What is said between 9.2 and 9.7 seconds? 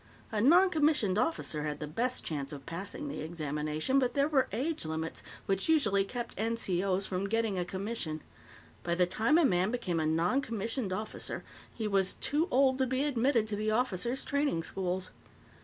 a man